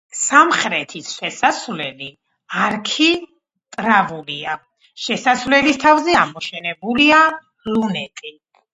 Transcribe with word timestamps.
სამხრეთის 0.19 1.11
შესასვლელი 1.17 2.07
არქიტრავულია, 2.69 4.57
შესასვლელის 5.05 5.81
თავზე 5.87 6.21
ამოშენებულია 6.27 7.25
ლუნეტი. 7.73 8.39